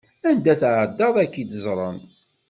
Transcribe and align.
Anda 0.29 0.53
tεeddaḍ 0.61 1.15
ad 1.23 1.27
k-id-ẓren. 1.33 1.97